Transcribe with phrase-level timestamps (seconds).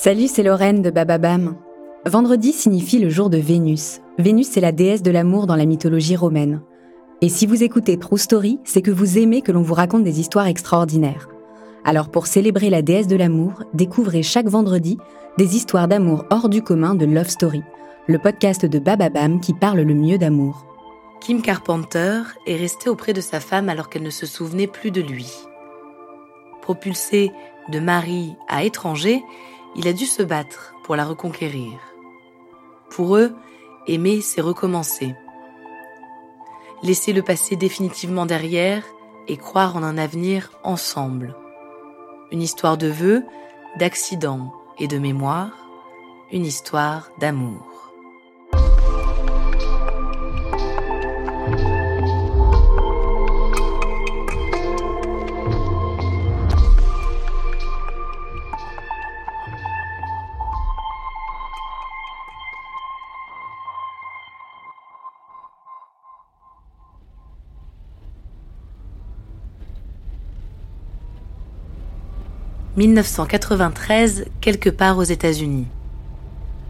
[0.00, 1.56] Salut, c'est Lorraine de Bababam.
[2.06, 4.00] Vendredi signifie le jour de Vénus.
[4.16, 6.62] Vénus est la déesse de l'amour dans la mythologie romaine.
[7.20, 10.20] Et si vous écoutez True Story, c'est que vous aimez que l'on vous raconte des
[10.20, 11.28] histoires extraordinaires.
[11.84, 14.98] Alors pour célébrer la déesse de l'amour, découvrez chaque vendredi
[15.36, 17.64] des histoires d'amour hors du commun de Love Story,
[18.06, 20.64] le podcast de Bababam qui parle le mieux d'amour.
[21.20, 25.00] Kim Carpenter est restée auprès de sa femme alors qu'elle ne se souvenait plus de
[25.00, 25.28] lui.
[26.62, 27.32] Propulsé
[27.72, 29.24] de mari à étranger,
[29.78, 31.78] il a dû se battre pour la reconquérir.
[32.90, 33.32] Pour eux,
[33.86, 35.14] aimer, c'est recommencer.
[36.82, 38.82] Laisser le passé définitivement derrière
[39.28, 41.36] et croire en un avenir ensemble.
[42.32, 43.24] Une histoire de vœux,
[43.78, 45.52] d'accidents et de mémoire,
[46.32, 47.67] une histoire d'amour.
[72.78, 75.66] 1993, quelque part aux États-Unis.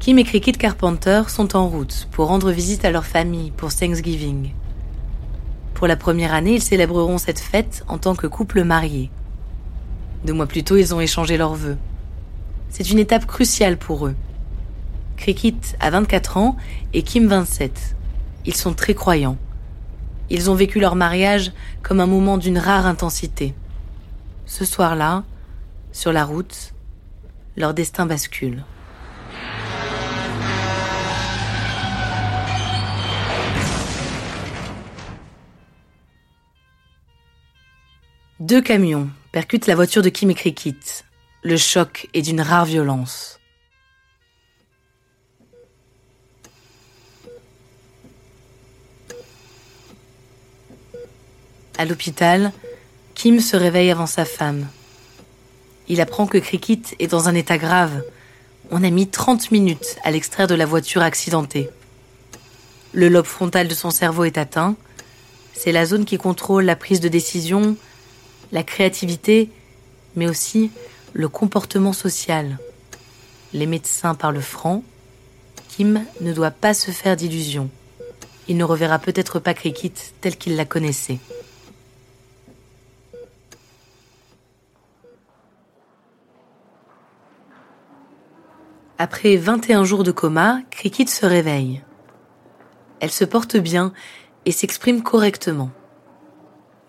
[0.00, 4.50] Kim et Cricket Carpenter sont en route pour rendre visite à leur famille pour Thanksgiving.
[5.74, 9.12] Pour la première année, ils célébreront cette fête en tant que couple marié.
[10.24, 11.78] Deux mois plus tôt, ils ont échangé leurs vœux.
[12.68, 14.16] C'est une étape cruciale pour eux.
[15.16, 16.56] Cricket a 24 ans
[16.94, 17.94] et Kim 27.
[18.44, 19.36] Ils sont très croyants.
[20.30, 23.54] Ils ont vécu leur mariage comme un moment d'une rare intensité.
[24.46, 25.22] Ce soir-là,
[25.92, 26.72] sur la route,
[27.56, 28.64] leur destin bascule.
[38.40, 41.04] Deux camions percutent la voiture de Kim et Cricket.
[41.44, 43.38] Le choc est d'une rare violence.
[51.78, 52.52] À l'hôpital,
[53.14, 54.66] Kim se réveille avant sa femme.
[55.88, 58.02] Il apprend que Cricket est dans un état grave.
[58.70, 61.68] On a mis 30 minutes à l'extraire de la voiture accidentée.
[62.92, 64.76] Le lobe frontal de son cerveau est atteint.
[65.54, 67.76] C'est la zone qui contrôle la prise de décision,
[68.52, 69.50] la créativité,
[70.16, 70.70] mais aussi
[71.12, 72.58] le comportement social.
[73.52, 74.82] Les médecins parlent franc.
[75.68, 77.70] Kim ne doit pas se faire d'illusions.
[78.48, 81.18] Il ne reverra peut-être pas Cricket tel qu'il la connaissait.
[89.04, 91.82] Après 21 jours de coma, Cricket se réveille.
[93.00, 93.92] Elle se porte bien
[94.46, 95.72] et s'exprime correctement.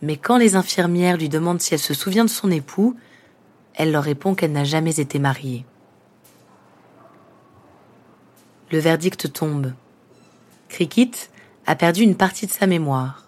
[0.03, 2.95] Mais quand les infirmières lui demandent si elle se souvient de son époux,
[3.73, 5.65] elle leur répond qu'elle n'a jamais été mariée.
[8.71, 9.73] Le verdict tombe.
[10.69, 11.31] Cricket
[11.65, 13.27] a perdu une partie de sa mémoire.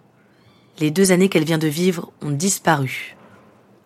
[0.78, 3.18] Les deux années qu'elle vient de vivre ont disparu.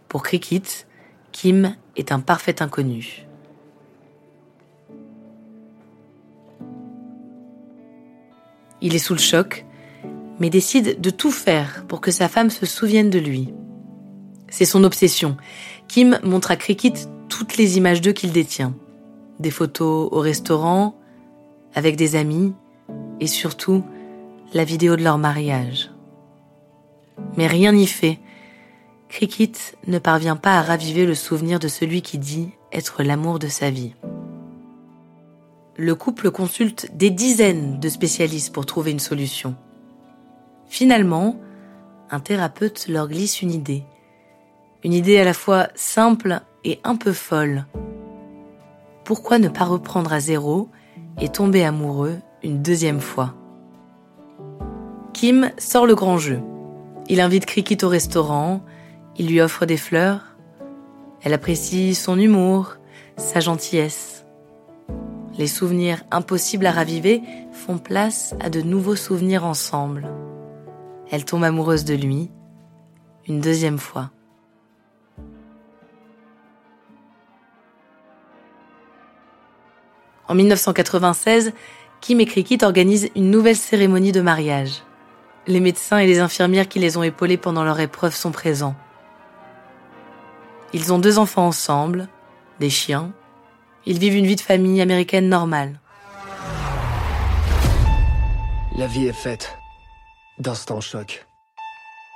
[0.09, 0.87] Pour Cricket,
[1.31, 3.28] Kim est un parfait inconnu.
[8.81, 9.65] Il est sous le choc,
[10.39, 13.53] mais décide de tout faire pour que sa femme se souvienne de lui.
[14.49, 15.37] C'est son obsession.
[15.87, 18.73] Kim montre à Cricket toutes les images d'eux qu'il détient.
[19.39, 20.95] Des photos au restaurant,
[21.75, 22.53] avec des amis,
[23.19, 23.83] et surtout
[24.53, 25.91] la vidéo de leur mariage.
[27.37, 28.19] Mais rien n'y fait.
[29.09, 33.47] Cricket ne parvient pas à raviver le souvenir de celui qui dit être l'amour de
[33.47, 33.93] sa vie
[35.79, 39.55] le couple consulte des dizaines de spécialistes pour trouver une solution.
[40.67, 41.39] Finalement,
[42.11, 43.85] un thérapeute leur glisse une idée.
[44.83, 47.65] Une idée à la fois simple et un peu folle.
[49.05, 50.67] Pourquoi ne pas reprendre à zéro
[51.21, 53.33] et tomber amoureux une deuxième fois?
[55.13, 56.41] Kim sort le grand jeu.
[57.07, 58.61] Il invite Cricket au restaurant,
[59.17, 60.35] il lui offre des fleurs.
[61.21, 62.75] Elle apprécie son humour,
[63.15, 64.18] sa gentillesse.
[65.39, 67.21] Les souvenirs impossibles à raviver
[67.53, 70.05] font place à de nouveaux souvenirs ensemble.
[71.09, 72.29] Elle tombe amoureuse de lui,
[73.25, 74.11] une deuxième fois.
[80.27, 81.53] En 1996,
[82.01, 84.83] Kim et Cricket organisent une nouvelle cérémonie de mariage.
[85.47, 88.75] Les médecins et les infirmières qui les ont épaulés pendant leur épreuve sont présents.
[90.73, 92.09] Ils ont deux enfants ensemble,
[92.59, 93.13] des chiens
[93.85, 95.79] ils vivent une vie de famille américaine normale.
[98.75, 99.57] La vie est faite
[100.37, 101.25] d'instants choc.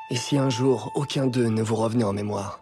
[0.10, 2.62] Et si un jour aucun d'eux ne vous revenait en mémoire?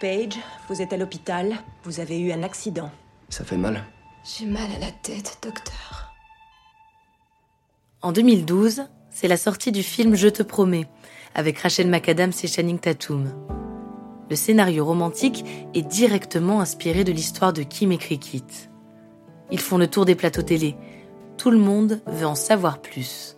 [0.00, 0.38] Paige,
[0.68, 2.90] vous êtes à l'hôpital, vous avez eu un accident.
[3.28, 3.84] Ça fait mal?
[4.24, 6.12] J'ai mal à la tête, docteur.
[8.02, 10.86] En 2012, c'est la sortie du film Je te promets,
[11.34, 13.32] avec Rachel McAdams et Channing Tatum.
[14.30, 15.44] Le scénario romantique
[15.74, 18.70] est directement inspiré de l'histoire de Kim et Cricket.
[19.50, 20.76] Ils font le tour des plateaux télé.
[21.36, 23.36] Tout le monde veut en savoir plus.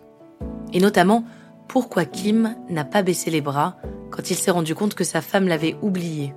[0.73, 1.23] Et notamment,
[1.67, 3.77] pourquoi Kim n'a pas baissé les bras
[4.09, 6.33] quand il s'est rendu compte que sa femme l'avait oublié.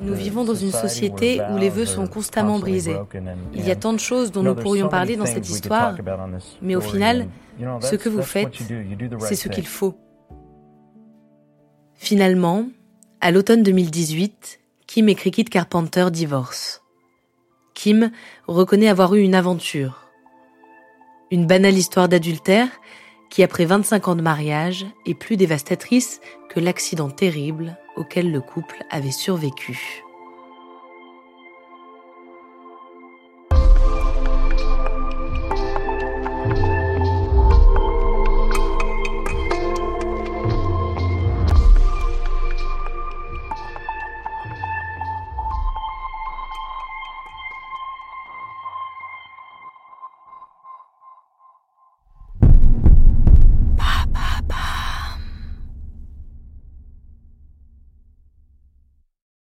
[0.00, 2.96] Nous vivons dans une société où les vœux sont constamment brisés.
[3.52, 5.96] Il y a tant de choses dont nous pourrions parler dans cette histoire,
[6.62, 7.26] mais au final,
[7.80, 8.54] ce que vous faites,
[9.18, 9.94] c'est ce qu'il faut.
[11.94, 12.66] Finalement,
[13.26, 16.78] à l'automne 2018, Kim et Cricket Carpenter divorcent.
[17.74, 18.12] Kim
[18.46, 20.04] reconnaît avoir eu une aventure.
[21.32, 22.68] Une banale histoire d'adultère
[23.28, 28.84] qui, après 25 ans de mariage, est plus dévastatrice que l'accident terrible auquel le couple
[28.90, 30.05] avait survécu.